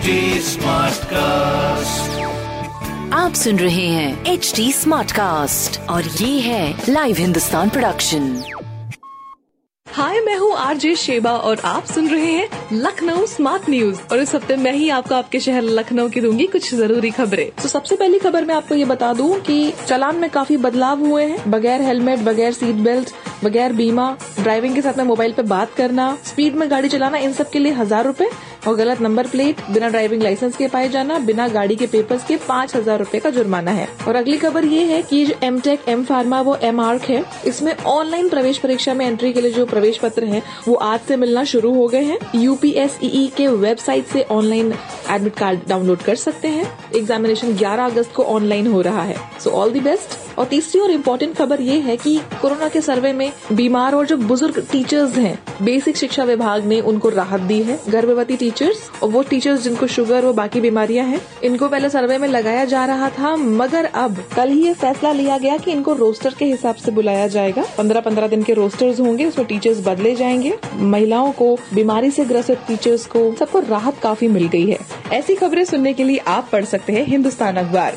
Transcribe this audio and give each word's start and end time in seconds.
HD 0.00 0.62
cast 1.04 2.20
आप 3.14 3.32
सुन 3.34 3.58
रहे 3.58 3.86
हैं 3.86 4.24
एच 4.26 4.52
डी 4.56 4.70
स्मार्ट 4.72 5.12
कास्ट 5.12 5.80
और 5.90 6.04
ये 6.20 6.38
है 6.40 6.84
लाइव 6.88 7.16
हिंदुस्तान 7.16 7.68
प्रोडक्शन 7.68 8.42
हाय 9.86 10.20
मैं 10.20 10.36
हूँ 10.36 10.52
आरजे 10.56 10.94
शेबा 10.96 11.30
और 11.30 11.60
आप 11.64 11.84
सुन 11.84 12.08
रहे 12.08 12.32
हैं 12.32 12.48
लखनऊ 12.72 13.26
स्मार्ट 13.26 13.68
न्यूज़ 13.70 14.00
और 14.12 14.20
इस 14.20 14.34
हफ़्ते 14.34 14.56
मैं 14.56 14.72
ही 14.72 14.88
आपको 14.90 15.14
आपके 15.14 15.40
शहर 15.40 15.62
लखनऊ 15.62 16.08
की 16.08 16.20
दूँगी 16.20 16.46
कुछ 16.46 16.74
ज़रूरी 16.74 17.10
खबरें। 17.10 17.50
तो 17.62 17.68
सबसे 17.68 17.96
पहली 17.96 18.18
खबर 18.18 18.44
मैं 18.44 18.54
आपको 18.54 18.74
ये 18.74 18.84
बता 18.84 19.12
दूँ 19.12 19.40
कि 19.40 19.72
चलान 19.86 20.16
में 20.16 20.28
काफ़ी 20.30 20.56
बदलाव 20.56 21.04
हुए 21.06 21.24
हैं। 21.24 21.50
बगैर 21.50 21.82
हेलमेट 21.82 22.18
बगैर 22.18 22.52
सीट 22.52 22.76
बेल्ट 22.76 23.10
बगैर 23.44 23.72
बीमा 23.72 24.16
ड्राइविंग 24.40 24.74
के 24.74 24.82
साथ 24.82 24.98
में 24.98 25.04
मोबाइल 25.04 25.32
पे 25.32 25.42
बात 25.42 25.74
करना 25.74 26.16
स्पीड 26.26 26.54
में 26.56 26.70
गाड़ी 26.70 26.88
चलाना 26.88 27.18
इन 27.18 27.32
सब 27.32 27.50
के 27.50 27.58
लिए 27.58 27.72
हज़ार 27.72 28.06
रूपए। 28.06 28.30
और 28.66 28.74
गलत 28.76 29.00
नंबर 29.00 29.26
प्लेट, 29.26 29.60
बिना 29.70 29.88
ड्राइविंग 29.88 30.22
लाइसेंस 30.22 30.56
के 30.56 30.68
पाए 30.68 30.88
जाना, 30.88 31.18
बिना 31.20 31.48
गाड़ी 31.48 31.76
के 31.76 31.86
पेपर्स 31.86 32.24
के 32.24 32.36
पाँच 32.38 32.74
हज़ार 32.76 32.98
रूपए 32.98 33.18
का 33.18 33.30
जुर्माना 33.30 33.70
है। 33.70 33.88
और 34.08 34.16
अगली 34.16 34.36
खबर 34.38 34.64
ये 34.64 34.84
है 34.84 35.00
कि 35.02 35.24
जो 35.26 35.34
एम 35.42 35.60
टेक 35.60 35.88
एम 35.88 36.04
फार्मा 36.04 36.40
वो 36.40 36.56
एम 36.62 36.80
आर्क 36.80 37.02
है, 37.02 37.24
इसमें 37.46 37.74
ऑनलाइन 37.76 38.28
प्रवेश 38.28 38.58
परीक्षा 38.58 38.94
में 38.94 39.06
एंट्री 39.06 39.32
के 39.32 39.40
लिए 39.40 39.52
जो 39.52 39.66
प्रवेश 39.66 39.98
पत्र 39.98 40.24
है, 40.24 40.42
वो 40.68 40.74
आज 40.74 41.00
से 41.00 41.16
मिलना 41.16 41.44
शुरू 41.44 41.74
हो 41.74 41.86
गए 41.88 42.02
हैं। 42.02 42.18
यूपीएसई 42.34 43.30
के 43.36 43.46
वेबसाइट 43.48 44.06
से 44.06 44.22
ऑनलाइन 44.30 44.72
एडमिट 45.10 45.36
कार्ड 45.36 45.60
डाउनलोड 45.68 46.02
कर 46.02 46.14
सकते 46.16 46.48
हैं। 46.48 46.66
एग्जामिनेशन 46.96 47.56
11 47.56 47.84
अगस्त 47.84 48.12
को 48.14 48.24
ऑनलाइन 48.24 48.66
हो 48.66 48.80
रहा 48.80 49.02
है। 49.02 49.16
सो 49.44 49.50
ऑल 49.50 49.70
दी 49.72 49.80
बेस्ट 49.80 50.18
और 50.38 50.46
तीसरी 50.46 50.80
और 50.80 50.90
इम्पोर्टेंट 50.90 51.36
खबर 51.36 51.60
ये 51.60 51.78
है 51.80 51.96
कि 51.96 52.18
कोरोना 52.42 52.68
के 52.68 52.80
सर्वे 52.80 53.12
में 53.12 53.32
बीमार 53.52 53.94
और 53.94 54.06
जो 54.06 54.16
बुज़ुर्ग 54.16 54.64
टीचर्स 54.72 55.16
हैं 55.16 55.38
बेसिक 55.62 55.96
शिक्षा 55.96 56.24
विभाग 56.24 56.64
ने 56.64 56.80
उनको 56.82 57.08
राहत 57.08 57.40
दी 57.40 57.62
है। 57.62 57.78
गर्भवती 57.88 58.36
टीचर्स 58.50 58.90
और 59.02 59.08
वो 59.08 59.22
टीचर्स 59.22 59.60
जिनको 59.60 59.86
शुगर 59.86 60.24
और 60.24 60.32
बाकी 60.32 60.60
बीमारियाँ 60.60 61.06
हैं, 61.06 61.20
इनको 61.44 61.68
पहले 61.68 61.90
सर्वे 61.90 62.18
में 62.18 62.28
लगाया 62.28 62.64
जा 62.64 62.84
रहा 62.84 63.10
था, 63.10 63.36
मगर 63.36 63.84
अब 63.84 64.24
कल 64.36 64.48
ही 64.48 64.66
ये 64.66 64.74
फैसला 64.74 65.12
लिया 65.12 65.38
गया 65.38 65.56
कि 65.56 65.70
इनको 65.72 65.92
रोस्टर 65.92 66.34
के 66.38 66.44
हिसाब 66.44 66.74
से 66.74 66.90
बुलाया 66.90 67.26
जाएगा। 67.26 67.64
पंद्रह 67.78 68.00
पंद्रह 68.00 68.28
दिन 68.28 68.42
के 68.42 68.52
रोस्टर्स 68.52 69.00
होंगे, 69.00 69.24
उसमें 69.24 69.46
टीचर्स 69.46 69.86
बदले 69.86 70.14
जाएँगे। 70.14 70.58
महिलाओं 70.76 71.32
को, 71.32 71.58
बीमारी 71.74 72.10
से 72.10 72.24
ग्रसित 72.24 72.58
टीचर्स 72.68 73.06
को 73.06 73.34
सबको 73.38 73.60
राहत 73.60 73.98
काफ़ी 74.02 74.28
मिल 74.28 74.48
गई 74.48 74.70
है। 74.70 74.78
ऐसी 75.12 75.34
खबरें 75.34 75.64
सुनने 75.64 75.92
के 75.92 76.04
लिए 76.04 76.16
आप 76.16 76.48
पढ़ 76.52 76.64
सकते 76.64 76.92
हैं 76.92 77.06
हिंदुस्तान 77.06 77.56
अखबार। 77.56 77.96